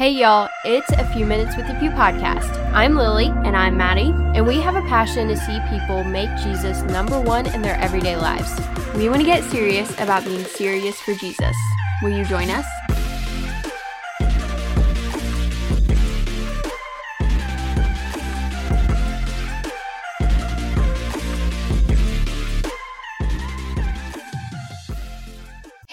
[0.00, 2.48] Hey y'all, it's a few minutes with the Few podcast.
[2.72, 4.14] I'm Lily And I'm Maddie.
[4.34, 8.16] and we have a passion to see people make Jesus number one in their everyday
[8.16, 8.50] lives.
[8.94, 11.54] We want to get serious about being serious for Jesus.
[12.02, 12.64] Will you join us?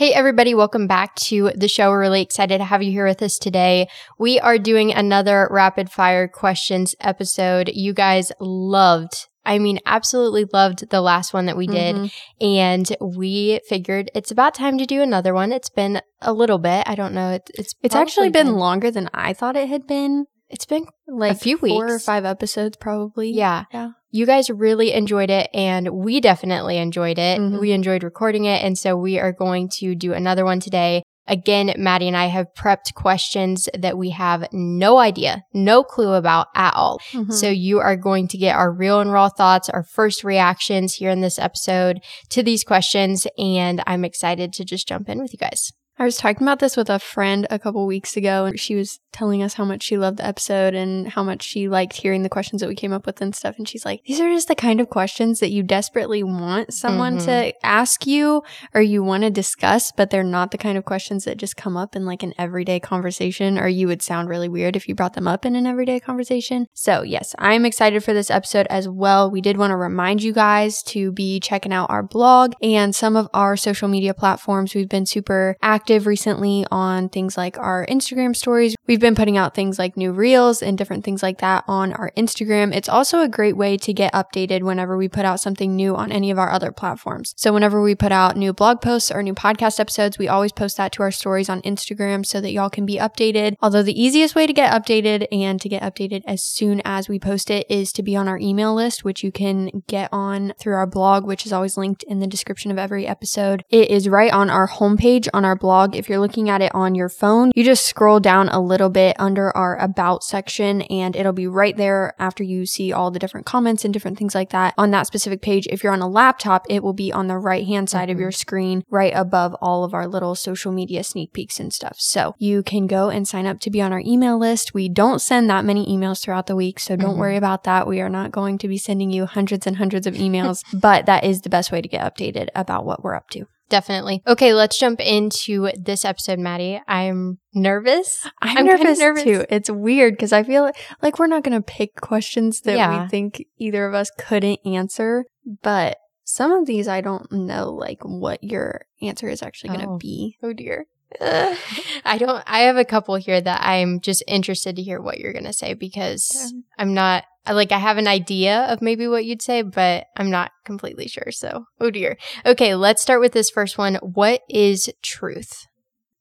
[0.07, 1.89] Hey everybody, welcome back to the show.
[1.89, 3.89] We're really excited to have you here with us today.
[4.17, 7.69] We are doing another rapid fire questions episode.
[7.73, 11.97] You guys loved I mean, absolutely loved the last one that we did.
[11.97, 12.11] Mhm.
[12.39, 15.51] And we figured it's about time to do another one.
[15.51, 16.83] It's been a little bit.
[16.87, 17.31] I don't know.
[17.31, 20.25] It's, it's, It's actually probably been longer than I thought it had been.
[20.49, 22.05] it's been Like a few four or weeks.
[22.05, 23.31] five episodes, probably.
[23.31, 23.65] Yeah.
[23.73, 23.89] Yeah.
[24.11, 27.39] You guys really enjoyed it and we definitely enjoyed it.
[27.39, 27.59] Mhm.
[27.59, 28.63] We enjoyed recording it.
[28.63, 31.03] And so we are going to do another one today.
[31.29, 36.47] Again, Maddie and I have prepped questions that we have no idea, no clue about
[36.55, 36.99] at all.
[37.11, 37.33] Mhm.
[37.33, 41.09] So you are going to get our real and raw thoughts, our first reactions here
[41.09, 43.27] in this episode to these questions.
[43.37, 45.73] And I'm excited to just jump in with you guys.
[45.99, 48.99] I was talking about this with a friend a couple weeks ago, and she was
[49.11, 52.29] telling us how much she loved the episode and how much she liked hearing the
[52.29, 53.55] questions that we came up with and stuff.
[53.57, 57.17] And she's like, These are just the kind of questions that you desperately want someone
[57.17, 57.25] Mhm.
[57.25, 58.43] to ask you
[58.75, 61.75] or you want to discuss, but they're not the kind of questions that just come
[61.75, 65.13] up in like an everyday conversation, or you would sound really weird if you brought
[65.13, 66.67] them up in an everyday conversation.
[66.75, 69.31] So, yes, I'm excited for this episode as well.
[69.31, 73.15] We did want to remind you guys to be checking out our blog and some
[73.15, 74.75] of our social media platforms.
[74.75, 78.75] We've been super active recently on things like our Instagram stories.
[78.87, 82.11] We've been putting out things like new reels and different things like that on our
[82.17, 82.75] Instagram.
[82.75, 86.11] It's also a great way to get updated whenever we put out something new on
[86.11, 87.33] any of our other platforms.
[87.37, 90.77] So whenever we put out new blog posts or new podcast episodes, we always post
[90.77, 93.55] that to our stories on Instagram so that y'all can be updated.
[93.61, 97.19] Although the easiest way to get updated and to get updated as soon as we
[97.19, 100.75] post it is to be on our email list, which you can get on through
[100.75, 103.63] our blog, which is always linked in the description of every episode.
[103.69, 105.76] It is right on our homepage on our blog.
[105.93, 109.15] If you're looking at it on your phone, you just scroll down a little bit
[109.19, 113.45] under our about section and it'll be right there after you see all the different
[113.45, 115.67] comments and different things like that on that specific page.
[115.69, 118.21] If you're on a laptop, it will be on the right hand side of Mhm.
[118.21, 121.95] your screen, right above all of our little social media sneak peeks and stuff.
[121.99, 124.73] So you can go and sign up to be on our email list.
[124.73, 127.19] We don't send that many emails throughout the week, so don't Mhm.
[127.19, 127.87] worry about that.
[127.87, 131.23] We are not going to be sending you hundreds and hundreds of emails, but that
[131.23, 133.45] is the best way to get updated about what we're up to.
[133.69, 134.23] Definitely.
[134.25, 136.81] Okay, let's jump into this episode, Maddie.
[136.87, 138.25] I'm nervous.
[138.41, 139.23] I'm, I'm nervous, nervous.
[139.23, 139.45] too.
[139.49, 143.03] It's weird because I feel like we're not going to pick questions that Yeah.
[143.03, 145.25] we think either of us couldn't answer,
[145.63, 149.87] but some of these I don't know like what your answer is actually going to
[149.93, 149.97] Oh.
[149.97, 150.37] be.
[150.41, 150.85] Oh dear.
[151.21, 155.33] I don't I have a couple here that I'm just interested to hear what you're
[155.33, 156.61] going to say because Okay.
[156.77, 160.51] I'm not like I have an idea of maybe what you'd say but I'm not
[160.65, 161.31] completely sure.
[161.31, 162.17] So, oh dear.
[162.45, 163.95] Okay, let's start with this first one.
[163.95, 165.65] What is truth?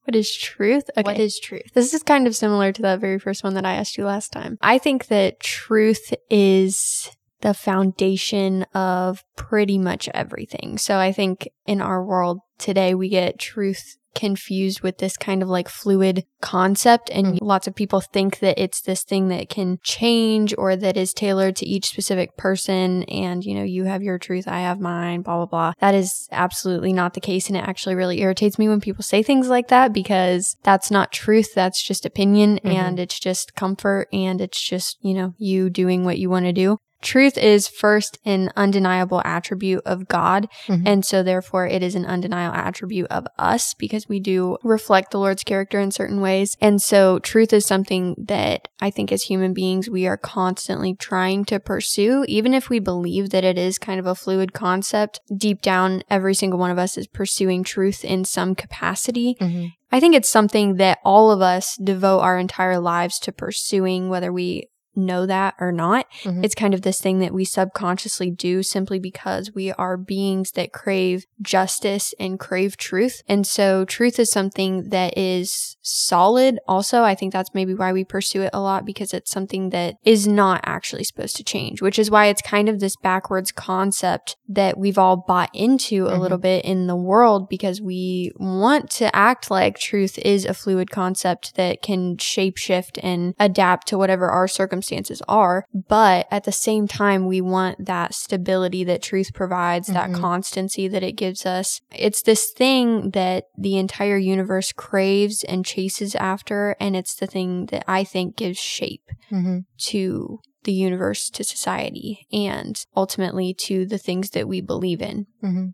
[0.04, 0.84] What is truth?
[0.96, 1.02] Okay.
[1.02, 1.72] What is truth?
[1.74, 4.32] This is kind of similar to that very first one that I asked you last
[4.32, 4.56] time.
[4.60, 7.10] I think that truth is
[7.40, 10.78] the foundation of pretty much everything.
[10.78, 15.48] So I think in our world today, we get truth confused with this kind of
[15.48, 17.38] like fluid concept and Mhm.
[17.42, 21.54] lots of people think that it's this thing that can change or that is tailored
[21.56, 25.36] to each specific person and you know you have your truth I have mine blah
[25.36, 28.80] blah blah that is absolutely not the case and it actually really irritates me when
[28.80, 32.70] people say things like that because that's not truth that's just opinion Mhm.
[32.72, 36.52] and it's just comfort and it's just you know you doing what you want to
[36.52, 40.48] do Truth is first an undeniable attribute of God.
[40.66, 40.82] Mhm.
[40.86, 45.18] And so therefore it is an undeniable attribute of us because we do reflect the
[45.18, 46.56] Lord's character in certain ways.
[46.60, 51.44] And so truth is something that I think as human beings we are constantly trying
[51.46, 55.20] to pursue, even if we believe that it is kind of a fluid concept.
[55.36, 59.36] Deep down, every single one of us is pursuing truth in some capacity.
[59.40, 59.72] Mhm.
[59.92, 64.32] I think it's something that all of us devote our entire lives to pursuing, whether
[64.32, 66.06] we know that or not.
[66.24, 66.44] Mhm.
[66.44, 70.72] It's kind of this thing that we subconsciously do simply because we are beings that
[70.72, 73.22] crave justice and crave truth.
[73.28, 76.58] And so truth is something that is solid.
[76.66, 79.94] Also, I think that's maybe why we pursue it a lot because it's something that
[80.04, 84.36] is not actually supposed to change, which is why it's kind of this backwards concept
[84.48, 86.20] that we've all bought into a Mhm.
[86.20, 90.90] little bit in the world because we want to act like truth is a fluid
[90.90, 95.66] concept that can shapeshift and adapt to whatever our circumstances circumstances are.
[95.88, 100.20] But at the same time, we want that stability that truth provides, that Mhm.
[100.20, 101.80] constancy that it gives us.
[101.94, 106.76] It's this thing that the entire universe craves and chases after.
[106.80, 109.58] And it's the thing that I think gives shape Mm-hmm.
[109.90, 115.26] to the universe, to society, and ultimately to the things that we believe in.
[115.42, 115.66] Mm-hmm.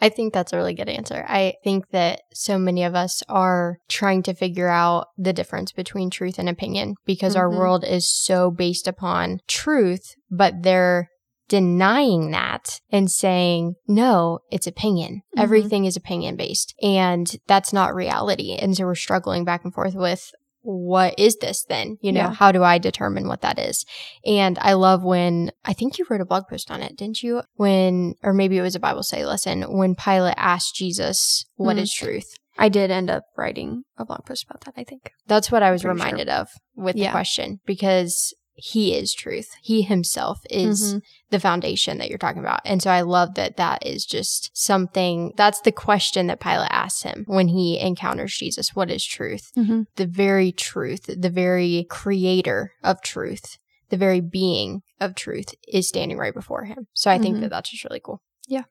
[0.00, 1.24] I think that's a really good answer.
[1.26, 6.10] I think that so many of us are trying to figure out the difference between
[6.10, 7.56] truth and opinion because our Mhm.
[7.56, 11.08] world is so based upon truth, but they're
[11.48, 15.22] denying that and saying, no, it's opinion.
[15.36, 15.42] Mhm.
[15.42, 16.74] Everything is opinion based.
[16.82, 18.52] And that's not reality.
[18.56, 20.32] And so we're struggling back and forth with
[20.66, 21.96] what is this then?
[22.00, 22.32] You know, Yeah.
[22.32, 23.84] how do I determine what that is?
[24.24, 27.42] And I love when I think you wrote a blog post on it, didn't you?
[27.54, 31.80] When, or maybe it was a Bible study lesson, when Pilate asked Jesus, "What Mhm.
[31.82, 32.34] is truth?
[32.58, 35.12] I did end up writing a blog post about that, I think.
[35.28, 36.04] That's what I was Pretty sure.
[36.06, 37.08] reminded of with Yeah.
[37.08, 39.54] the question because he is truth.
[39.62, 41.02] He himself is Mhm.
[41.30, 42.60] the foundation that you're talking about.
[42.64, 47.02] And so I love that that is just something that's the question that Pilate asks
[47.02, 48.74] him when he encounters Jesus.
[48.74, 49.52] What is truth?
[49.56, 49.86] Mhm.
[49.96, 53.58] The very truth, the very creator of truth,
[53.90, 56.86] the very being of truth is standing right before him.
[56.94, 57.40] So I think Mhm.
[57.42, 58.22] that that's just really cool.
[58.48, 58.64] Yeah.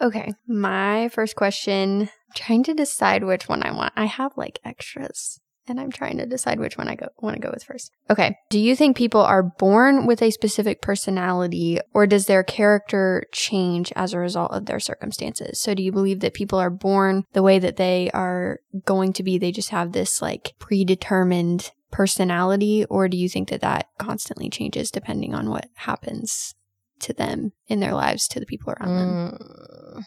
[0.00, 0.32] Okay.
[0.48, 3.92] My first question, trying to decide which one I want.
[3.94, 7.40] I have like extras and I'm trying to decide which one I go want to
[7.40, 7.92] go with first.
[8.10, 8.36] Okay.
[8.50, 13.92] Do you think people are born with a specific personality or does their character change
[13.94, 15.60] as a result of their circumstances?
[15.60, 19.22] So do you believe that people are born the way that they are going to
[19.22, 19.38] be?
[19.38, 24.90] They just have this like predetermined personality or do you think that that constantly changes
[24.90, 26.54] depending on what happens
[27.00, 29.38] to them in their lives to the people around them?
[29.38, 30.04] Mm,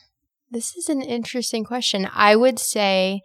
[0.49, 2.09] this is an interesting question.
[2.13, 3.21] I would say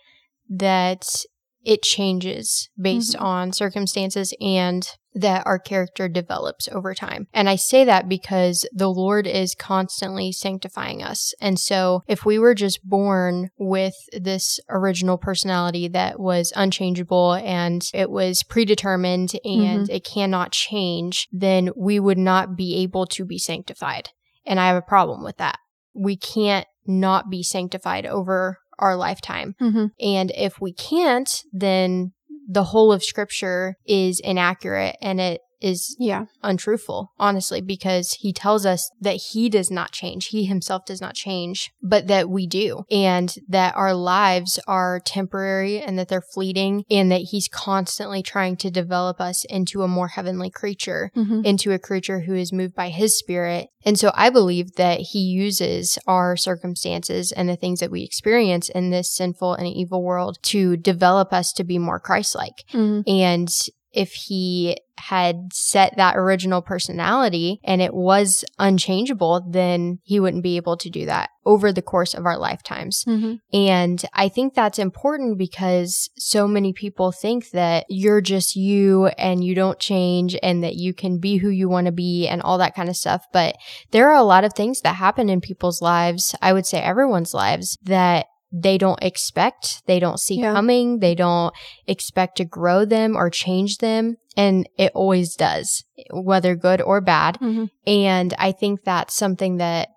[0.49, 1.25] that
[1.65, 3.23] it changes based Mhm.
[3.23, 7.27] on circumstances and that our character develops over time.
[7.35, 11.35] And I say that because the Lord is constantly sanctifying us.
[11.41, 17.83] And so if we were just born with this original personality that was unchangeable and
[17.93, 23.39] it was predetermined and it cannot change, then we would not be able to be
[23.39, 24.11] sanctified.
[24.47, 25.59] And I have a problem with that.
[25.93, 29.55] We can't not be sanctified over our lifetime.
[29.61, 29.87] Mm-hmm.
[30.01, 32.13] And if we can't, then
[32.49, 36.25] the whole of scripture is inaccurate and it is Yeah.
[36.43, 40.27] untruthful, honestly, because he tells us that he does not change.
[40.29, 42.85] He himself does not change, but that we do.
[42.91, 48.57] And that our lives are temporary and that they're fleeting and that he's constantly trying
[48.59, 51.45] to develop us into a more heavenly creature Mm-hmm.
[51.45, 53.69] into a creature who is moved by his spirit.
[53.85, 58.69] And so I believe that he uses our circumstances and the things that we experience
[58.69, 62.65] in this sinful and evil world to develop us to be more Christ like.
[62.73, 63.09] Mm-hmm.
[63.11, 63.49] And
[63.93, 70.57] if he had set that original personality and it was unchangeable, then he wouldn't be
[70.57, 73.05] able to do that over the course of our lifetimes.
[73.09, 73.37] Mm-hmm.
[73.53, 79.43] And I think that's important because so many people think that you're just you and
[79.43, 82.59] you don't change and that you can be who you want to be and all
[82.59, 83.25] that kind of stuff.
[83.33, 83.57] But
[83.93, 87.33] there are a lot of things that happen in people's lives, I would say everyone's
[87.33, 90.53] lives, that they don't expect, they don't see Yeah.
[90.53, 91.55] coming, they don't
[91.87, 94.17] expect to grow them or change them.
[94.37, 97.39] And it always does, whether good or bad.
[97.41, 97.65] Mm-hmm.
[97.87, 99.89] And I think that's something that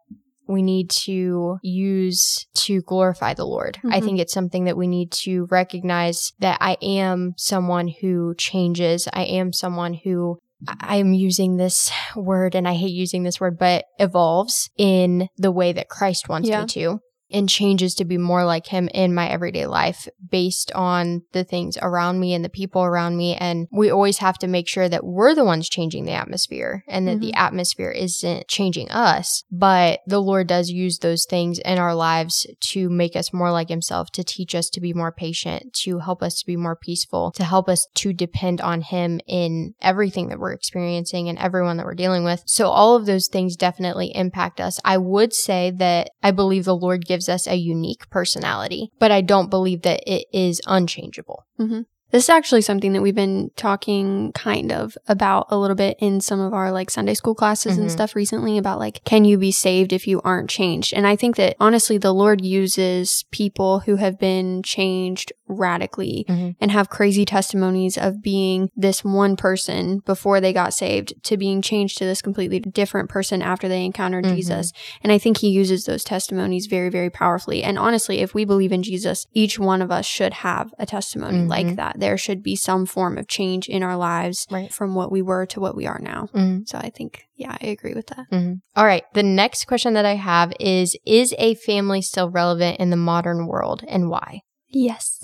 [0.47, 3.79] we need to use to glorify the Lord.
[3.89, 4.03] I Mhm.
[4.03, 9.07] think it's something that we need to recognize that I am someone who changes.
[9.13, 10.37] I am someone who
[10.79, 15.51] I am using this word and I hate using this word, but evolves in the
[15.51, 16.61] way that Christ wants Yeah.
[16.61, 16.99] me to
[17.33, 21.77] and changes to be more like him in my everyday life based on the things
[21.81, 23.35] around me and the people around me.
[23.35, 27.07] And we always have to make sure that we're the ones changing the atmosphere and
[27.07, 27.43] that the mm-hmm.
[27.43, 29.43] atmosphere isn't changing us.
[29.51, 33.69] But the Lord does use those things in our lives to make us more like
[33.69, 37.31] himself, to teach us to be more patient, to help us to be more peaceful,
[37.31, 41.85] to help us to depend on him in everything that we're experiencing and everyone that
[41.85, 42.43] we're dealing with.
[42.45, 44.79] So all of those things definitely impact us.
[44.85, 49.21] I would say that I believe the Lord gives us a unique personality, but I
[49.21, 51.45] don't believe that it is unchangeable.
[51.59, 51.81] Mm-hmm.
[52.13, 56.21] This is actually something that we've been talking kind of about a little bit in
[56.21, 57.81] some of our like Sunday school classes Mhm.
[57.81, 60.93] and stuff recently about like, can you be saved if you aren't changed?
[60.93, 66.55] And I think that honestly, the Lord uses people who have been changed radically Mhm.
[66.61, 71.61] and have crazy testimonies of being this one person before they got saved to being
[71.63, 74.35] changed to this completely different person after they encountered Mhm.
[74.35, 74.71] Jesus.
[75.03, 77.63] And I think he uses those testimonies very, very powerfully.
[77.63, 81.45] And honestly, if we believe in Jesus, each one of us should have a testimony
[81.47, 84.71] like that, there should be some form of change in our lives Right.
[84.73, 86.27] from what we were to what we are now.
[86.35, 86.67] Mhm.
[86.67, 88.25] So I think, yeah, I agree with that.
[88.31, 88.59] Mhm.
[88.75, 89.03] All right.
[89.13, 93.47] The next question that I have is Is a family still relevant in the modern
[93.47, 94.41] world and why?
[94.75, 95.19] Yes,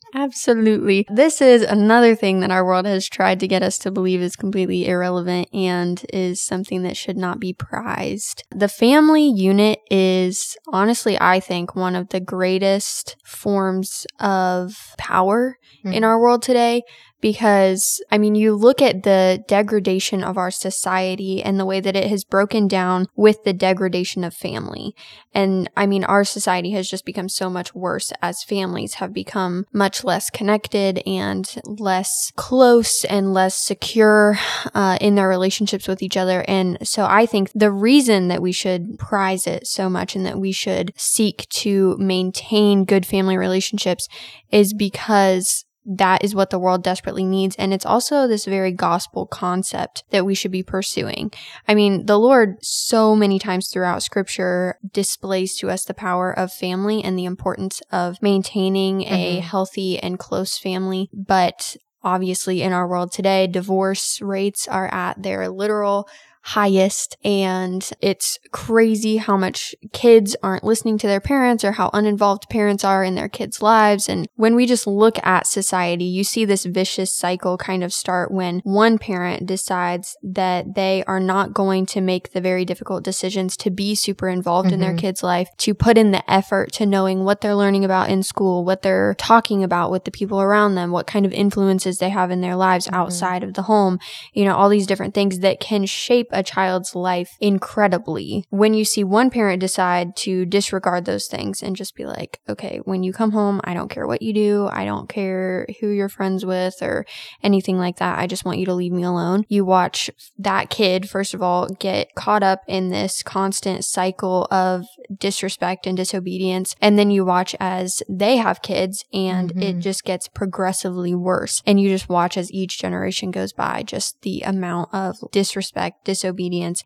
[0.14, 1.06] absolutely.
[1.10, 4.36] This is another thing that our world has tried to get us to believe is
[4.36, 8.44] completely irrelevant and is something that should not be prized.
[8.54, 16.02] The family unit is honestly, I think, one of the greatest forms of power in
[16.02, 16.06] Mhm.
[16.06, 16.82] our world today.
[17.20, 21.96] Because, I mean, you look at the degradation of our society and the way that
[21.96, 24.94] it has broken down with the degradation of family.
[25.34, 29.66] And I mean, our society has just become so much worse as families have become
[29.72, 34.38] much less connected and less close and less secure
[34.74, 36.44] uh, in their relationships with each other.
[36.48, 40.38] And so I think the reason that we should prize it so much and that
[40.38, 44.08] we should seek to maintain good family relationships
[44.50, 47.54] is because that is what the world desperately needs.
[47.56, 51.32] And it's also this very gospel concept that we should be pursuing.
[51.68, 56.52] I mean, the Lord so many times throughout scripture displays to us the power of
[56.52, 59.42] family and the importance of maintaining a Mhm.
[59.42, 61.08] healthy and close family.
[61.12, 66.08] But obviously in our world today, divorce rates are at their literal
[66.50, 72.44] highest and it's crazy how much kids aren't listening to their parents or how uninvolved
[72.48, 74.08] parents are in their kids' lives.
[74.08, 78.30] And when we just look at society, you see this vicious cycle kind of start
[78.30, 83.56] when one parent decides that they are not going to make the very difficult decisions
[83.56, 84.98] to be super involved in their Mhm.
[84.98, 88.64] kids' life, to put in the effort to knowing what they're learning about in school,
[88.64, 92.30] what they're talking about with the people around them, what kind of influences they have
[92.30, 92.94] in their lives Mhm.
[92.94, 93.98] outside of the home,
[94.32, 98.44] you know, all these different things that can shape a child's life incredibly.
[98.50, 102.78] When you see one parent decide to disregard those things and just be like, okay,
[102.84, 104.68] when you come home, I don't care what you do.
[104.70, 107.06] I don't care who you're friends with or
[107.42, 108.18] anything like that.
[108.18, 109.44] I just want you to leave me alone.
[109.48, 114.84] You watch that kid, first of all, get caught up in this constant cycle of
[115.18, 116.76] disrespect and disobedience.
[116.80, 119.80] And then you watch as they have kids and it Mhm.
[119.80, 121.62] just gets progressively worse.
[121.66, 126.25] And you just watch as each generation goes by, just the amount of disrespect, disobedience,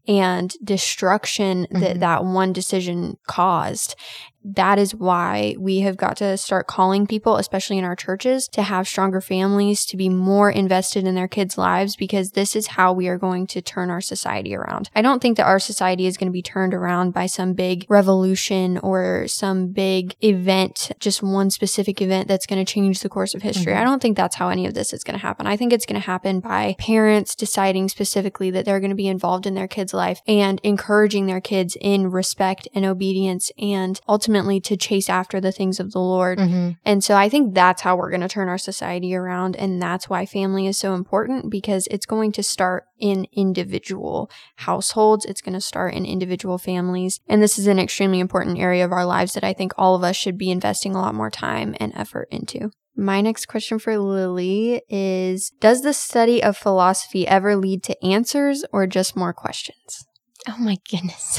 [0.07, 2.01] and destruction that Mhm.
[2.01, 3.95] that one decision caused
[4.43, 8.63] that is why we have got to start calling people, especially in our churches, to
[8.63, 12.93] have stronger families, to be more invested in their kids' lives, because this is how
[12.93, 14.89] we are going to turn our society around.
[14.95, 17.85] I don't think that our society is going to be turned around by some big
[17.91, 23.35] revolution or some big event, just one specific event that's going to change the course
[23.35, 23.75] of history.
[23.75, 23.81] Mhm.
[23.81, 25.47] I don't think that's how any of this is going to happen.
[25.47, 29.07] I think it's going to happen by parents deciding specifically that they're going to be
[29.09, 34.30] involved in their kids' life and encouraging their kids in respect and obedience and ultimately
[34.61, 36.39] to chase after the things of the Lord.
[36.39, 36.77] Mhm.
[36.85, 39.57] And so I think that's how we're going to turn our society around.
[39.57, 45.25] And that's why family is so important because it's going to start in individual households.
[45.25, 47.21] It's going to start in individual families.
[47.29, 50.05] And this is an extremely important area of our lives that I think all of
[50.05, 52.71] us should be investing a lot more time and effort into.
[52.97, 58.65] My next question for Lily is Does the study of philosophy ever lead to answers
[58.73, 60.05] or just more questions?
[60.49, 61.39] Oh my goodness.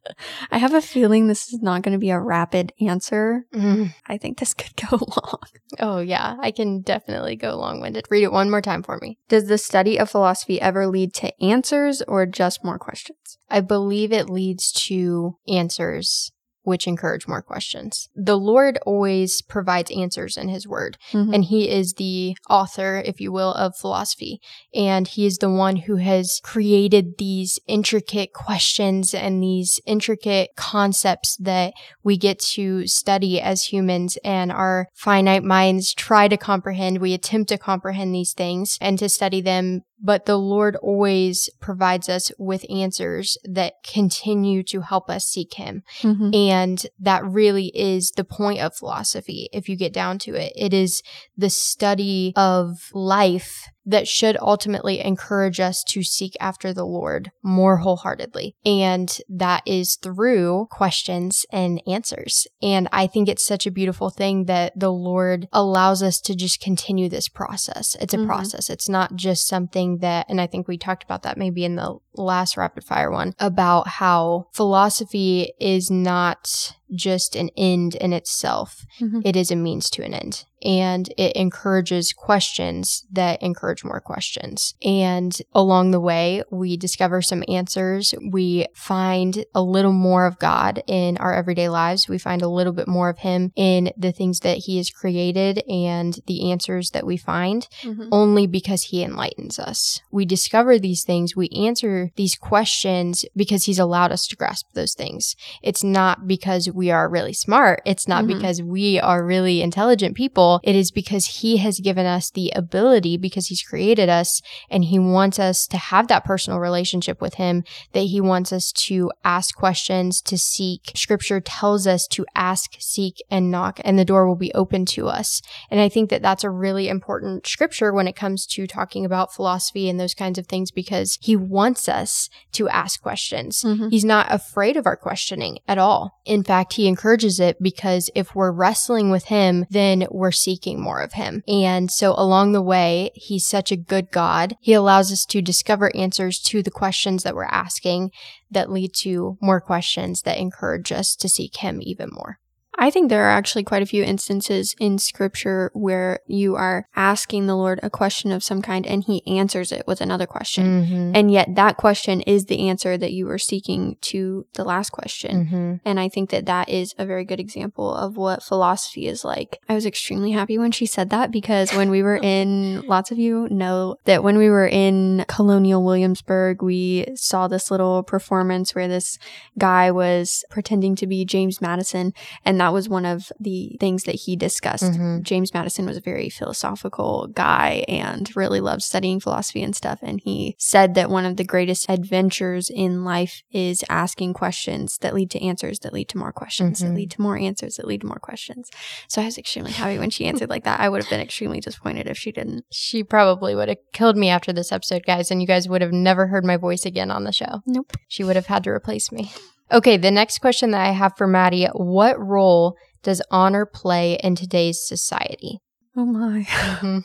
[0.50, 3.44] I have a feeling this is not going to be a rapid answer.
[3.52, 3.94] Mm.
[4.06, 5.42] I think this could go long.
[5.78, 6.36] Oh, yeah.
[6.40, 8.06] I can definitely go long winded.
[8.10, 9.18] Read it one more time for me.
[9.28, 13.38] Does the study of philosophy ever lead to answers or just more questions?
[13.50, 16.32] I believe it leads to answers
[16.68, 18.08] which encourage more questions.
[18.14, 21.34] The Lord always provides answers in His Word, Mhm.
[21.34, 24.40] and He is the author, if you will, of philosophy.
[24.74, 31.36] And He is the one who has created these intricate questions and these intricate concepts
[31.38, 31.72] that
[32.04, 36.98] we get to study as humans, and our finite minds try to comprehend.
[36.98, 42.08] We attempt to comprehend these things and to study them but the Lord always provides
[42.08, 45.82] us with answers that continue to help us seek Him.
[46.02, 46.34] Mhm.
[46.34, 50.52] And that really is the point of philosophy, if you get down to it.
[50.56, 51.02] It is
[51.36, 57.78] the study of life that should ultimately encourage us to seek after the Lord more
[57.78, 58.54] wholeheartedly.
[58.64, 62.46] And that is through questions and answers.
[62.62, 66.60] And I think it's such a beautiful thing that the Lord allows us to just
[66.60, 67.96] continue this process.
[68.00, 68.26] It's a Mhm.
[68.26, 68.68] process.
[68.68, 71.96] It's not just something that, and I think we talked about that maybe in the
[72.14, 78.84] last rapid fire one about how philosophy is not just an end in itself.
[79.00, 79.22] Mhm.
[79.24, 80.44] It is a means to an end.
[80.62, 84.74] And it encourages questions that encourage more questions.
[84.82, 88.14] And along the way, we discover some answers.
[88.30, 92.08] We find a little more of God in our everyday lives.
[92.08, 95.62] We find a little bit more of Him in the things that He has created
[95.68, 98.08] and the answers that we find mm-hmm.
[98.10, 100.00] only because He enlightens us.
[100.10, 101.36] We discover these things.
[101.36, 105.36] We answer these questions because He's allowed us to grasp those things.
[105.62, 107.82] It's not because we are really smart.
[107.84, 108.38] It's not mm-hmm.
[108.38, 110.47] because we are really intelligent people.
[110.62, 114.40] It is because He has given us the ability because He's created us
[114.70, 118.72] and He wants us to have that personal relationship with Him, that He wants us
[118.72, 120.92] to ask questions, to seek.
[120.94, 125.08] Scripture tells us to ask, seek, and knock, and the door will be open to
[125.08, 125.40] us.
[125.70, 129.32] And I think that that's a really important scripture when it comes to talking about
[129.32, 133.62] philosophy and those kinds of things because He wants us to ask questions.
[133.62, 133.88] Mm-hmm.
[133.88, 136.18] He's not afraid of our questioning at all.
[136.24, 141.00] In fact, He encourages it because if we're wrestling with Him, then we're seeking more
[141.00, 141.42] of Him.
[141.48, 144.56] And so along the way, He's such a good God.
[144.60, 148.10] He allows us to discover answers to the questions that we're asking
[148.50, 152.38] that lead to more questions that encourage us to seek Him even more.
[152.78, 157.46] I think there are actually quite a few instances in scripture where you are asking
[157.46, 160.84] the Lord a question of some kind and he answers it with another question.
[160.84, 161.12] Mm-hmm.
[161.14, 165.46] And yet that question is the answer that you were seeking to the last question.
[165.46, 165.74] Mm-hmm.
[165.84, 169.58] And I think that that is a very good example of what philosophy is like.
[169.68, 173.18] I was extremely happy when she said that because when we were in, lots of
[173.18, 178.88] you know that when we were in Colonial Williamsburg, we saw this little performance where
[178.88, 179.18] this
[179.58, 182.12] guy was pretending to be James Madison
[182.44, 184.84] and that that was one of the things that he discussed.
[184.84, 185.22] Mm-hmm.
[185.22, 190.00] James Madison was a very philosophical guy and really loved studying philosophy and stuff.
[190.02, 195.14] And he said that one of the greatest adventures in life is asking questions that
[195.14, 196.88] lead to answers that lead to more questions mm-hmm.
[196.88, 198.68] that lead to more answers that lead to more questions.
[199.08, 200.78] So I was extremely happy when she answered like that.
[200.78, 202.66] I would have been extremely disappointed if she didn't.
[202.70, 205.92] She probably would have killed me after this episode, guys, and you guys would have
[205.92, 207.62] never heard my voice again on the show.
[207.64, 207.94] Nope.
[208.08, 209.32] She would have had to replace me.
[209.70, 214.34] Okay, the next question that I have for Maddie What role does honor play in
[214.34, 215.60] today's society?
[215.98, 216.46] Oh my.
[216.78, 216.98] Mm-hmm.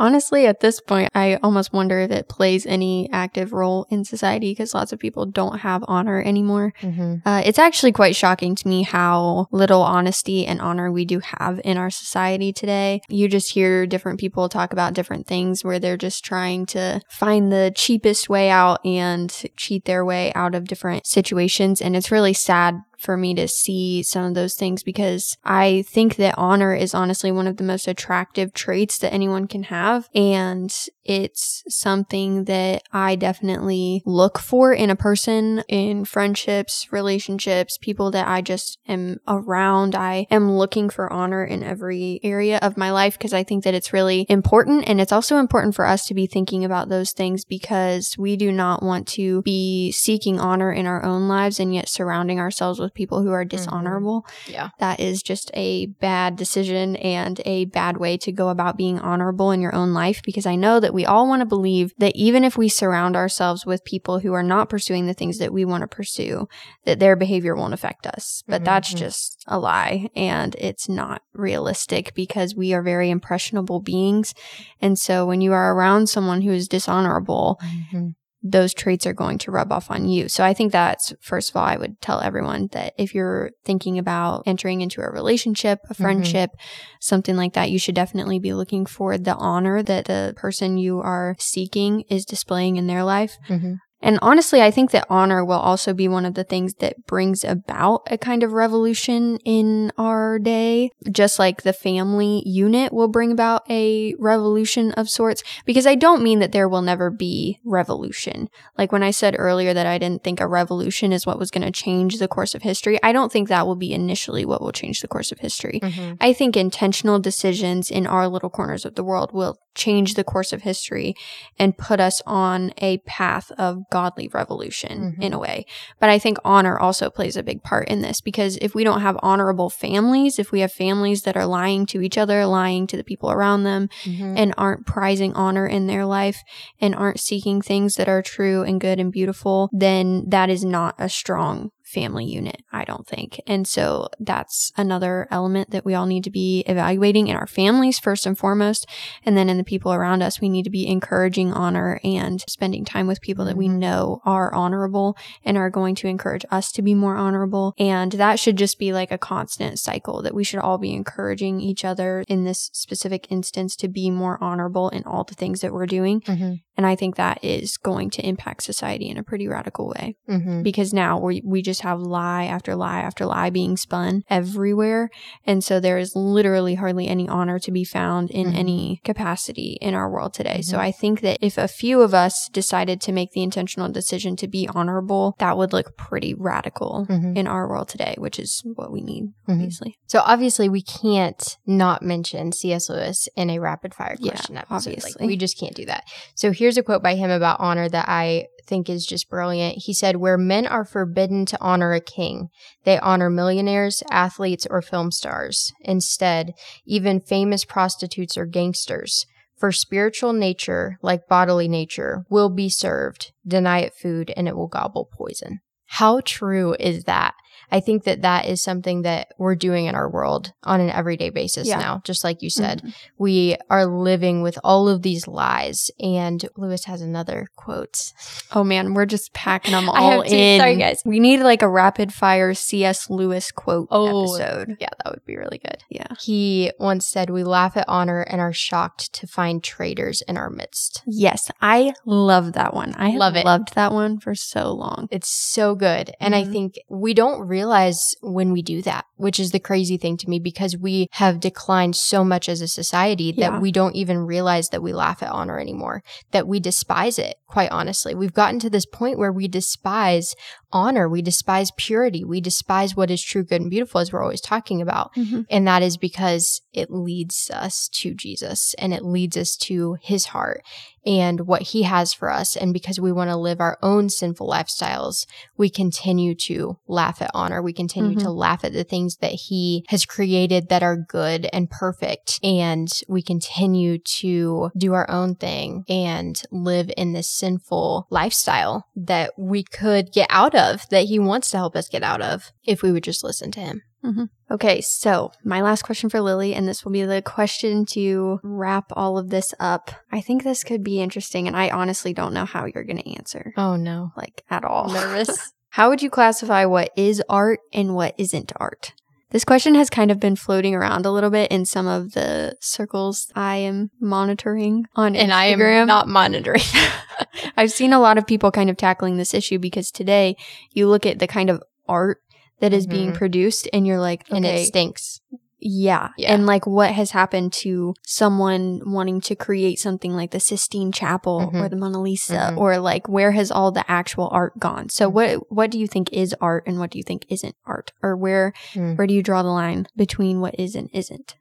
[0.00, 4.50] Honestly, at this point, I almost wonder if it plays any active role in society
[4.50, 6.74] because lots of people don't have honor anymore.
[6.80, 7.28] Mm-hmm.
[7.28, 11.60] Uh, it's actually quite shocking to me how little honesty and honor we do have
[11.64, 13.00] in our society today.
[13.08, 17.52] You just hear different people talk about different things where they're just trying to find
[17.52, 21.80] the cheapest way out and cheat their way out of different situations.
[21.80, 26.16] And it's really sad for me to see some of those things because I think
[26.16, 30.08] that honor is honestly one of the most attractive traits that anyone can have.
[30.14, 30.72] And
[31.04, 38.28] it's something that I definitely look for in a person, in friendships, relationships, people that
[38.28, 39.96] I just am around.
[39.96, 43.74] I am looking for honor in every area of my life because I think that
[43.74, 44.88] it's really important.
[44.88, 48.52] And it's also important for us to be thinking about those things because we do
[48.52, 52.91] not want to be seeking honor in our own lives and yet surrounding ourselves with
[52.94, 53.56] people who are mm-hmm.
[53.56, 54.22] dishonorable.
[54.22, 54.52] Mm-hmm.
[54.52, 54.68] Yeah.
[54.78, 59.50] That is just a bad decision and a bad way to go about being honorable
[59.50, 62.14] in your own life because I know that that we all want to believe that
[62.14, 65.64] even if we surround ourselves with people who are not pursuing the things that we
[65.64, 66.46] want to pursue,
[66.84, 68.42] that their behavior won't affect us.
[68.46, 68.64] But mm-hmm.
[68.64, 74.34] that's just a lie and it's not realistic because we are very impressionable beings.
[74.82, 78.08] And so when you are around someone who is dishonorable, mm-hmm
[78.42, 80.28] those traits are going to rub off on you.
[80.28, 83.98] So I think that's, first of all, I would tell everyone that if you're thinking
[83.98, 86.02] about entering into a relationship, a mm-hmm.
[86.02, 86.96] friendship, mm-hmm.
[87.00, 91.00] something like that, you should definitely be looking for the honor that the person you
[91.00, 93.38] are seeking is displaying in their life.
[93.48, 93.74] Mm-hmm.
[94.02, 97.44] And honestly, I think that honor will also be one of the things that brings
[97.44, 103.32] about a kind of revolution in our day, just like the family unit will bring
[103.32, 105.42] about a revolution of sorts.
[105.64, 108.48] Because I don't mean that there will never be revolution.
[108.76, 111.64] Like when I said earlier that I didn't think a revolution is what was going
[111.64, 114.72] to change the course of history, I don't think that will be initially what will
[114.72, 115.80] change the course of history.
[115.82, 116.14] Mm-hmm.
[116.20, 120.52] I think intentional decisions in our little corners of the world will change the course
[120.52, 121.14] of history
[121.58, 125.22] and put us on a path of godly revolution mm-hmm.
[125.22, 125.66] in a way.
[126.00, 129.02] But I think honor also plays a big part in this because if we don't
[129.02, 132.96] have honorable families, if we have families that are lying to each other, lying to
[132.96, 134.34] the people around them, mm-hmm.
[134.38, 136.42] and aren't prizing honor in their life
[136.80, 140.94] and aren't seeking things that are true and good and beautiful, then that is not
[140.98, 143.40] a strong family unit, I don't think.
[143.46, 147.98] And so that's another element that we all need to be evaluating in our families
[147.98, 148.86] first and foremost.
[149.24, 152.84] And then in the people around us, we need to be encouraging honor and spending
[152.84, 153.78] time with people that we Mhm.
[153.78, 157.74] know are honorable and are going to encourage us to be more honorable.
[157.78, 161.60] And that should just be like a constant cycle that we should all be encouraging
[161.60, 165.72] each other in this specific instance to be more honorable in all the things that
[165.72, 166.20] we're doing.
[166.22, 166.54] Mm-hmm.
[166.76, 170.62] And I think that is going to impact society in a pretty radical way Mm-hmm.
[170.62, 175.10] because now we, we just have lie after lie after lie being spun everywhere.
[175.46, 178.56] And so there is literally hardly any honor to be found in Mhm.
[178.56, 180.60] any capacity in our world today.
[180.62, 180.80] So Mhm.
[180.80, 184.48] I think that if a few of us decided to make the intentional decision to
[184.48, 187.36] be honorable, that would look pretty radical Mhm.
[187.36, 189.54] in our world today, which is what we need, Mhm.
[189.54, 189.96] obviously.
[190.06, 192.88] So obviously we can't not mention C.S.
[192.88, 194.74] Lewis in a rapid fire Yeah, question episode.
[194.74, 195.12] obviously.
[195.20, 196.04] Like, we just can't do that.
[196.34, 199.82] So here's a quote by him about honor that I think is just brilliant.
[199.84, 202.48] He said, Where men are forbidden to honor a king,
[202.84, 205.74] they honor millionaires, athletes, or film stars.
[205.82, 206.54] Instead,
[206.86, 209.26] even famous prostitutes or gangsters.
[209.58, 213.32] For spiritual nature, like bodily nature, will be served.
[213.46, 215.60] Deny it food and it will gobble poison.
[215.84, 217.34] How true is that?
[217.72, 221.30] I think that that is something that we're doing in our world on an everyday
[221.30, 221.78] basis Yeah.
[221.78, 222.02] now.
[222.04, 222.94] Just like you said, Mhm.
[223.18, 225.90] we are living with all of these lies.
[225.98, 228.12] And Lewis has another quote.
[228.54, 230.60] Oh man, we're just packing them I all have in.
[230.60, 231.02] Sorry, guys.
[231.04, 233.08] We need like a rapid fire C.S.
[233.08, 234.34] Lewis quote Oh.
[234.34, 234.76] episode.
[234.78, 235.78] Yeah, that would be really good.
[235.88, 236.06] Yeah.
[236.20, 240.50] He once said, We laugh at honor and are shocked to find traitors in our
[240.50, 241.02] midst.
[241.06, 242.94] Yes, I love that one.
[242.98, 243.46] I Love it.
[243.46, 245.08] loved that one for so long.
[245.10, 246.12] It's so good.
[246.20, 246.52] And I Mhm.
[246.52, 250.40] think we don't realize when we do that, which is the crazy thing to me
[250.40, 253.58] because we have declined so much as a society that Yeah.
[253.60, 257.70] we don't even realize that we laugh at honor anymore, that we despise it, quite
[257.70, 258.16] honestly.
[258.16, 260.34] We've gotten to this point where we despise
[260.72, 264.40] honor, we despise purity, we despise what is true, good, and beautiful, as we're always
[264.40, 265.14] talking about.
[265.14, 265.42] Mm-hmm.
[265.48, 270.26] And that is because it leads us to Jesus and it leads us to his
[270.26, 270.62] heart
[271.04, 272.56] and what he has for us.
[272.56, 277.30] And because we want to live our own sinful lifestyles, we continue to laugh at
[277.34, 277.62] honor.
[277.62, 278.38] We continue to mm-hmm.
[278.38, 282.38] laugh at the things that he has created that are good and perfect.
[282.42, 289.32] And we continue to do our own thing and live in this sinful lifestyle that
[289.36, 292.82] we could get out of, that he wants to help us get out of if
[292.82, 293.82] we would just listen to him.
[294.04, 294.24] Mm-hmm.
[294.50, 298.86] Okay, so my last question for Lily, and this will be the question to wrap
[298.92, 299.90] all of this up.
[300.10, 303.14] I think this could be interesting, and I honestly don't know how you're going to
[303.16, 304.10] answer, Oh no.
[304.16, 304.92] like at all.
[304.92, 305.52] Nervous.
[305.70, 308.92] how would you classify what is art and what isn't art?
[309.30, 312.54] This question has kind of been floating around a little bit in some of the
[312.60, 315.72] circles I am monitoring on and I Instagram.
[315.80, 316.60] am not monitoring.
[317.56, 320.36] I've seen a lot of people kind of tackling this issue because today
[320.72, 322.18] you look at the kind of art
[322.62, 323.16] that is being Mhm.
[323.16, 325.20] produced and you're like, okay, and it stinks.
[325.64, 326.08] yeah.
[326.18, 326.34] Yeah.
[326.34, 331.50] And like what has happened to someone wanting to create something like the Sistine Chapel
[331.54, 331.70] or Mhm.
[331.70, 332.56] the Mona Lisa Mhm.
[332.58, 334.88] or like where has all the actual art gone?
[334.88, 335.12] So Mhm.
[335.14, 337.92] what what do you think is art and what do you think isn't art?
[338.02, 338.96] Or where Mm.
[338.98, 341.36] where do you draw the line between what is and isn't?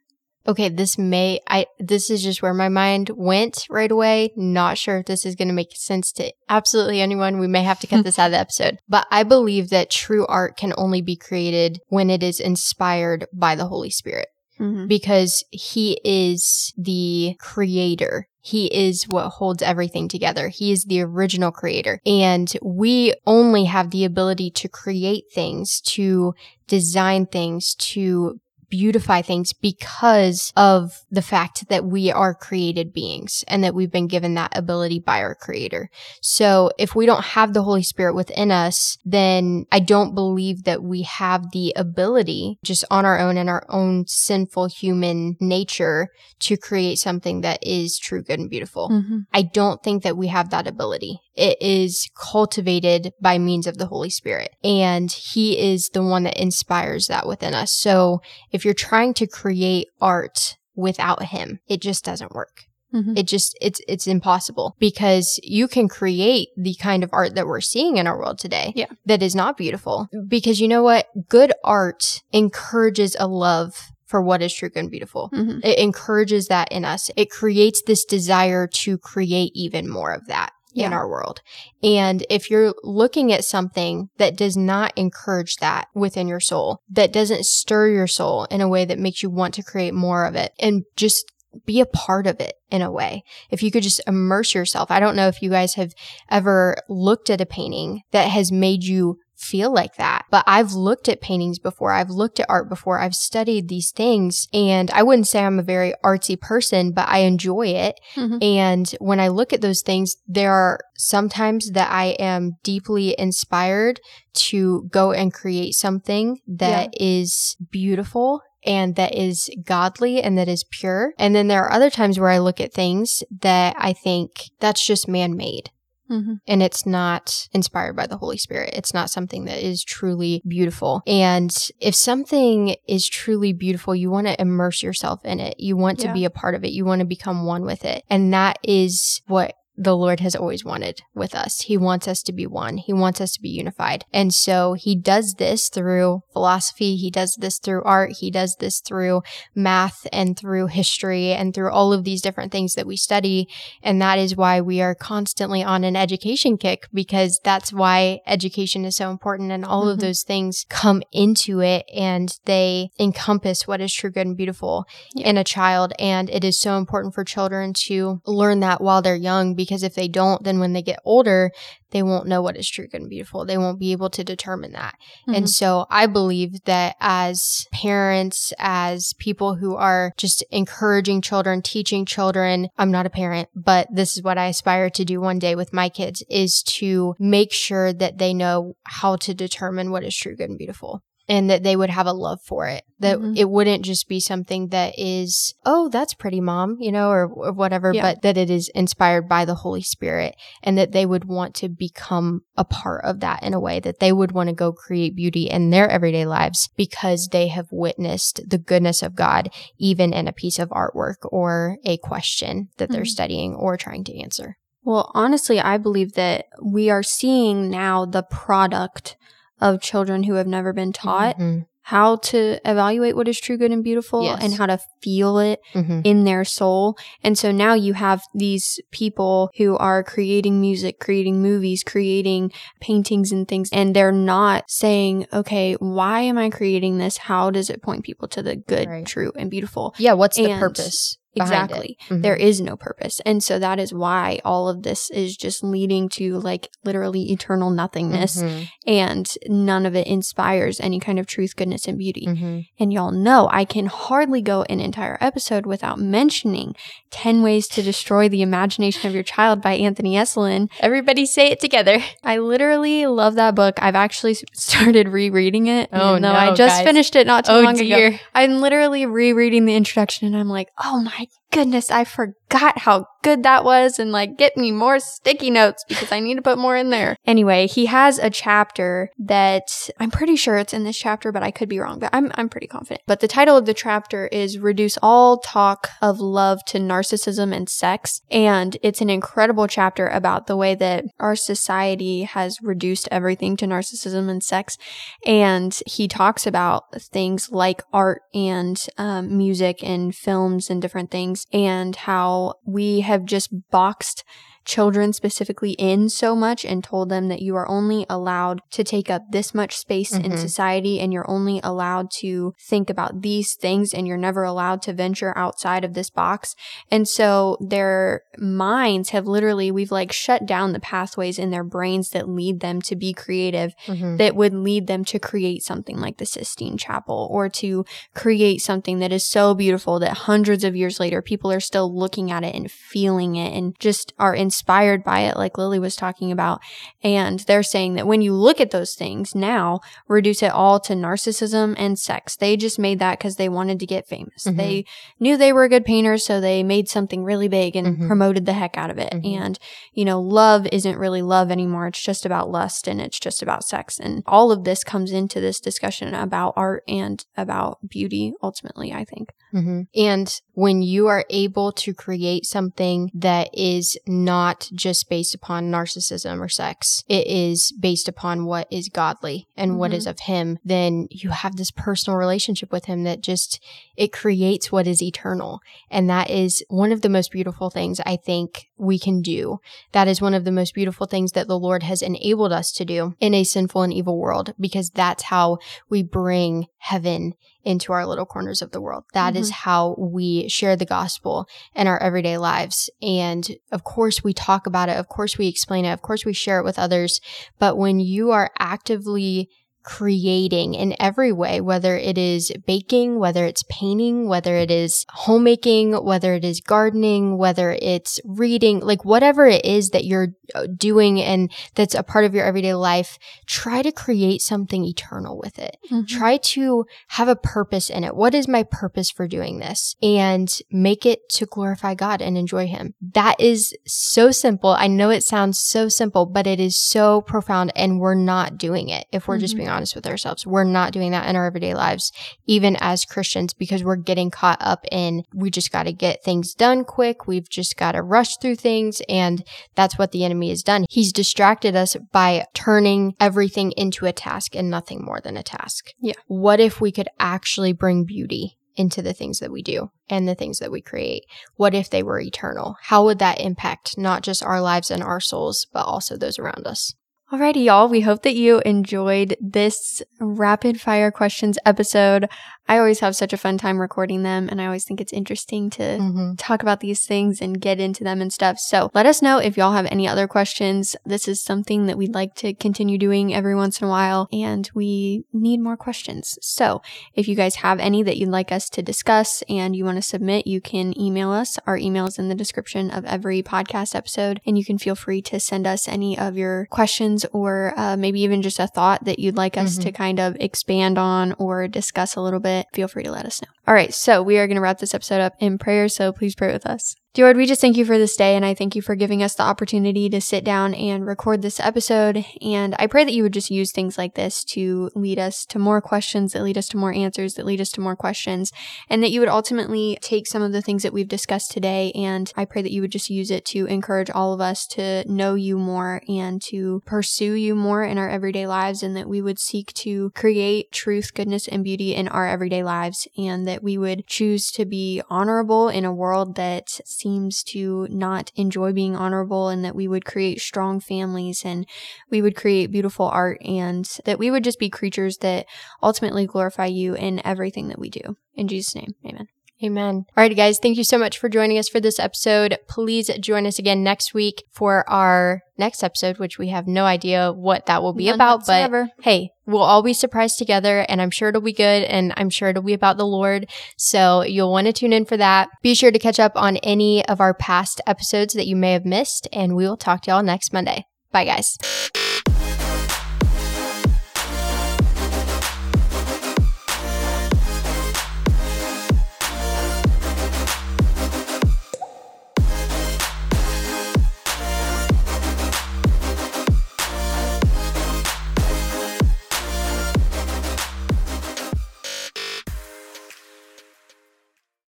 [0.47, 4.31] Okay, this may I this is just where my mind went right away.
[4.35, 7.39] Not sure if this is going to make sense to absolutely anyone.
[7.39, 8.79] We may have to cut this out of the episode.
[8.89, 13.55] But I believe that true art can only be created when it is inspired by
[13.55, 14.27] the Holy Spirit
[14.59, 14.85] Mm-hmm.
[14.85, 18.27] because he is the creator.
[18.41, 20.49] He is what holds everything together.
[20.49, 21.99] He is the original creator.
[22.05, 26.35] And we only have the ability to create things, to
[26.67, 28.39] design things, to
[28.71, 34.07] beautify things because of the fact that we are created beings and that we've been
[34.07, 35.89] given that ability by our creator.
[36.21, 40.81] So if we don't have the Holy Spirit within us, then I don't believe that
[40.81, 46.07] we have the ability just on our own and our own sinful human nature
[46.39, 48.89] to create something that is true, good, and beautiful.
[48.89, 49.19] Mm-hmm.
[49.33, 51.19] I don't think that we have that ability.
[51.35, 56.41] It is cultivated by means of the Holy Spirit, and He is the one that
[56.41, 57.71] inspires that within us.
[57.71, 62.63] So if you're trying to create art without Him, it just doesn't work.
[62.93, 63.17] Mhm.
[63.17, 67.61] It just it's it's impossible because you can create the kind of art that we're
[67.61, 68.87] seeing in our world today Yeah.
[69.05, 74.41] that is not beautiful because you know what good art encourages a love for what
[74.41, 75.59] is true and beautiful Mm-hmm.
[75.63, 77.09] it encourages that in us.
[77.15, 81.41] It creates this desire to create even more of that in our world.
[81.83, 87.13] And if you're looking at something that does not encourage that within your soul, that
[87.13, 90.35] doesn't stir your soul in a way that makes you want to create more of
[90.35, 91.25] it and just
[91.65, 93.23] be a part of it in a way.
[93.49, 94.89] If you could just immerse yourself.
[94.89, 95.91] I don't know if you guys have
[96.29, 100.25] ever looked at a painting that has made you feel like that.
[100.29, 101.91] But I've looked at paintings before.
[101.91, 102.99] I've looked at art before.
[102.99, 107.19] I've studied these things and I wouldn't say I'm a very artsy person, but I
[107.19, 107.99] enjoy it.
[108.15, 108.37] Mm-hmm.
[108.41, 113.99] And when I look at those things, there are sometimes that I am deeply inspired
[114.33, 117.05] to go and create something that yeah.
[117.05, 121.13] is beautiful and that is godly and that is pure.
[121.17, 124.85] And then there are other times where I look at things that I think that's
[124.85, 125.71] just man made.
[126.11, 126.33] Mm-hmm.
[126.45, 128.73] And it's not inspired by the Holy Spirit.
[128.73, 131.01] It's not something that is truly beautiful.
[131.07, 135.59] And if something is truly beautiful, you want to immerse yourself in it.
[135.59, 136.07] You want yeah.
[136.07, 136.71] to be a part of it.
[136.71, 138.03] You want to become one with it.
[138.09, 141.61] And that is what the Lord has always wanted with us.
[141.61, 142.77] He wants us to be one.
[142.77, 144.05] He wants us to be unified.
[144.13, 146.95] And so he does this through philosophy.
[146.95, 148.11] He does this through art.
[148.19, 149.23] He does this through
[149.55, 153.47] math and through history and through all of these different things that we study.
[153.81, 158.85] And that is why we are constantly on an education kick because that's why education
[158.85, 159.91] is so important and all mm-hmm.
[159.91, 164.85] of those things come into it and they encompass what is true, good, and beautiful
[165.15, 165.27] yeah.
[165.27, 165.91] in a child.
[165.97, 169.83] And it is so important for children to learn that while they're young because because
[169.83, 171.49] if they don't, then when they get older,
[171.91, 173.45] they won't know what is true, good, and beautiful.
[173.45, 174.95] They won't be able to determine that.
[175.21, 175.33] Mm-hmm.
[175.33, 182.05] And so I believe that as parents, as people who are just encouraging children, teaching
[182.05, 185.55] children, I'm not a parent, but this is what I aspire to do one day
[185.55, 190.17] with my kids is to make sure that they know how to determine what is
[190.17, 192.83] true, good, and beautiful and that they would have a love for it.
[192.99, 193.37] That mm-hmm.
[193.37, 197.53] it wouldn't just be something that is, oh, that's pretty, mom, you know, or, or
[197.53, 198.01] whatever, yeah.
[198.01, 201.69] but that it is inspired by the Holy Spirit and that they would want to
[201.69, 205.15] become a part of that in a way that they would want to go create
[205.15, 210.27] beauty in their everyday lives because they have witnessed the goodness of God, even in
[210.27, 212.95] a piece of artwork or a question that mm-hmm.
[212.95, 214.57] they're studying or trying to answer.
[214.83, 219.15] Well, honestly, I believe that we are seeing now the product
[219.61, 221.59] of children who have never been taught mm-hmm.
[221.83, 224.43] how to evaluate what is true, good, and beautiful yes.
[224.43, 226.01] and how to feel it mm-hmm.
[226.03, 226.97] in their soul.
[227.23, 233.31] And so now you have these people who are creating music, creating movies, creating paintings
[233.31, 237.17] and things, and they're not saying, okay, why am I creating this?
[237.17, 239.05] How does it point people to the good, right.
[239.05, 239.95] true, and beautiful?
[239.97, 241.17] Yeah, what's and the purpose?
[241.35, 241.97] Exactly.
[242.05, 242.21] Mm-hmm.
[242.21, 243.21] There is no purpose.
[243.25, 247.69] And so that is why all of this is just leading to like literally eternal
[247.69, 248.63] nothingness mm-hmm.
[248.85, 252.25] and none of it inspires any kind of truth, goodness, and beauty.
[252.27, 252.59] Mm-hmm.
[252.79, 256.75] And y'all know I can hardly go an entire episode without mentioning
[257.11, 260.69] 10 Ways to Destroy the Imagination of Your Child by Anthony Esolen.
[260.79, 261.99] Everybody say it together.
[262.23, 263.75] I literally love that book.
[263.77, 265.89] I've actually started rereading it.
[265.93, 266.33] Oh, no.
[266.33, 266.85] I just guys.
[266.85, 268.07] finished it not too oh, long dear.
[268.07, 268.17] ago.
[268.33, 271.40] I'm literally rereading the introduction and I'm like, oh my はい。
[271.51, 276.19] Goodness, I forgot how good that was and like get me more sticky notes because I
[276.19, 277.15] need to put more in there.
[277.31, 281.51] Anyway, he has a chapter that I'm pretty sure it's in this chapter, but I
[281.51, 283.01] could be wrong, but I'm, I'm pretty confident.
[283.07, 287.69] But the title of the chapter is Reduce All Talk of Love to Narcissism and
[287.69, 288.21] Sex.
[288.29, 293.65] And it's an incredible chapter about the way that our society has reduced everything to
[293.65, 294.77] narcissism and sex.
[295.25, 301.40] And he talks about things like art and um, music and films and different things
[301.51, 304.23] and how we have just boxed
[304.65, 309.09] children specifically in so much and told them that you are only allowed to take
[309.09, 310.31] up this much space mm-hmm.
[310.31, 314.81] in society and you're only allowed to think about these things and you're never allowed
[314.81, 316.55] to venture outside of this box.
[316.89, 322.09] And so their minds have literally, we've like shut down the pathways in their brains
[322.11, 324.17] that lead them to be creative, mm-hmm.
[324.17, 328.99] that would lead them to create something like the Sistine Chapel or to create something
[328.99, 332.53] that is so beautiful that hundreds of years later people are still looking at it
[332.53, 336.59] and feeling it and just are in inspired by it, like Lily was talking about.
[337.01, 340.93] And they're saying that when you look at those things now, reduce it all to
[340.93, 342.35] narcissism and sex.
[342.35, 344.43] They just made that because they wanted to get famous.
[344.43, 344.57] Mm-hmm.
[344.57, 344.85] They
[345.21, 348.07] knew they were good painters, so they made something really big and mm-hmm.
[348.07, 349.13] promoted the heck out of it.
[349.13, 349.41] Mm-hmm.
[349.41, 349.59] And,
[349.93, 351.87] you know, love isn't really love anymore.
[351.87, 353.99] It's just about lust and it's just about sex.
[353.99, 359.05] And all of this comes into this discussion about art and about beauty, ultimately, I
[359.05, 359.29] think.
[359.53, 359.81] Mm-hmm.
[359.95, 366.39] And when you are able to create something that is not just based upon narcissism
[366.39, 369.79] or sex, it is based upon what is godly and mm-hmm.
[369.79, 370.11] what is mm-hmm.
[370.11, 373.61] of him, then you have this personal relationship with him that just,
[373.95, 375.59] it creates what is eternal.
[375.89, 379.59] And that is one of the most beautiful things I think we can do.
[379.91, 382.85] That is one of the most beautiful things that the Lord has enabled us to
[382.85, 385.59] do in a sinful and evil world because that's how
[385.89, 389.03] we bring heaven into our little corners of the world.
[389.13, 389.41] That mm-hmm.
[389.41, 392.89] is how we share the gospel in our everyday lives.
[393.01, 394.97] And of course, we talk about it.
[394.97, 395.91] Of course, we explain it.
[395.91, 397.21] Of course, we share it with others.
[397.59, 399.49] But when you are actively
[399.83, 406.03] creating in every way, whether it is baking, whether it's painting, whether it is homemaking,
[406.03, 411.21] whether it is gardening, whether it's reading, like whatever it is that you're uh, doing
[411.21, 415.77] and that's a part of your everyday life, try to create something eternal with it.
[415.85, 416.05] Mm-hmm.
[416.05, 418.15] Try to have a purpose in it.
[418.15, 419.95] What is my purpose for doing this?
[420.01, 422.93] And make it to glorify God and enjoy Him.
[423.13, 424.71] That is so simple.
[424.71, 428.89] I know it sounds so simple, but it is so profound and we're not doing
[428.89, 429.41] it if we're mm-hmm.
[429.41, 430.45] just being honest with ourselves.
[430.45, 432.11] We're not doing that in our everyday lives,
[432.45, 436.53] even as Christians, because we're getting caught up in we just got to get things
[436.53, 437.27] done quick.
[437.27, 439.01] We've just got to rush through things.
[439.09, 439.43] And
[439.75, 440.85] that's what the enemy has done.
[440.89, 445.91] He's distracted us by turning everything into a task and nothing more than a task.
[445.99, 446.13] Yeah.
[446.27, 450.35] What if we could actually bring beauty into the things that we do and the
[450.35, 451.23] things that we create?
[451.55, 452.75] What if they were eternal?
[452.83, 456.65] How would that impact not just our lives and our souls, but also those around
[456.65, 456.93] us?
[457.31, 457.87] Alrighty, y'all.
[457.87, 462.27] We hope that you enjoyed this rapid fire questions episode.
[462.67, 465.69] I always have such a fun time recording them, and I always think it's interesting
[465.71, 466.35] to mm-hmm.
[466.35, 468.59] talk about these things and get into them and stuff.
[468.59, 470.95] So let us know if y'all have any other questions.
[471.05, 474.69] This is something that we'd like to continue doing every once in a while, and
[474.73, 476.37] we need more questions.
[476.41, 476.81] So
[477.13, 480.01] if you guys have any that you'd like us to discuss and you want to
[480.01, 481.57] submit, you can email us.
[481.65, 485.21] Our email is in the description of every podcast episode, and you can feel free
[485.23, 489.03] to send us any of your questions questions or uh, maybe even just a thought
[489.05, 489.83] that you'd like us mm-hmm.
[489.83, 493.41] to kind of expand on or discuss a little bit, feel free to let us
[493.41, 493.49] know.
[493.67, 496.35] All right, so we are going to wrap this episode up in prayer, so please
[496.35, 496.95] pray with us.
[497.13, 499.21] Dear Lord, we just thank you for this day, and I thank you for giving
[499.21, 502.23] us the opportunity to sit down and record this episode.
[502.41, 505.59] And I pray that you would just use things like this to lead us to
[505.59, 508.53] more questions, that lead us to more answers, that lead us to more questions,
[508.89, 511.91] and that you would ultimately take some of the things that we've discussed today.
[511.95, 515.03] And I pray that you would just use it to encourage all of us to
[515.05, 519.21] know you more and to pursue you more in our everyday lives, and that we
[519.21, 523.77] would seek to create truth, goodness, and beauty in our everyday lives, and that we
[523.77, 526.69] would choose to be honorable in a world that
[527.01, 531.65] seems to not enjoy being honorable and that we would create strong families and
[532.09, 535.45] we would create beautiful art and that we would just be creatures that
[535.81, 538.17] ultimately glorify you in everything that we do.
[538.35, 539.27] In Jesus' name, amen.
[539.63, 540.05] Amen.
[540.17, 542.57] All right, guys, thank you so much for joining us for this episode.
[542.67, 547.31] Please join us again next week for our next episode, which we have no idea
[547.31, 548.39] what that will be None about.
[548.39, 548.89] Whatsoever.
[548.95, 552.31] But hey, we'll all be surprised together, and I'm sure it'll be good, and I'm
[552.31, 553.49] sure it'll be about the Lord.
[553.77, 555.49] So you'll want to tune in for that.
[555.61, 558.85] Be sure to catch up on any of our past episodes that you may have
[558.85, 560.85] missed, and we will talk to y'all next Monday.
[561.11, 561.57] Bye, guys.